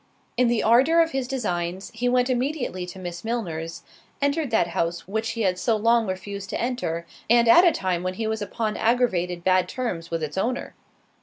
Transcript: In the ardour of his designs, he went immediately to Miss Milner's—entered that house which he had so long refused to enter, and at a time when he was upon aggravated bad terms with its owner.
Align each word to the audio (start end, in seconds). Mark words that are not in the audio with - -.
In 0.35 0.47
the 0.47 0.63
ardour 0.63 0.99
of 0.99 1.11
his 1.11 1.27
designs, 1.27 1.91
he 1.93 2.09
went 2.09 2.27
immediately 2.27 2.87
to 2.87 2.97
Miss 2.97 3.23
Milner's—entered 3.23 4.49
that 4.49 4.69
house 4.69 5.07
which 5.07 5.29
he 5.33 5.41
had 5.43 5.59
so 5.59 5.75
long 5.77 6.07
refused 6.07 6.49
to 6.49 6.59
enter, 6.59 7.05
and 7.29 7.47
at 7.47 7.63
a 7.67 7.71
time 7.71 8.01
when 8.01 8.15
he 8.15 8.25
was 8.25 8.41
upon 8.41 8.75
aggravated 8.77 9.43
bad 9.43 9.69
terms 9.69 10.09
with 10.09 10.23
its 10.23 10.39
owner. 10.39 10.73